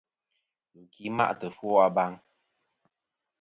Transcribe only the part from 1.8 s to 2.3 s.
a baŋ.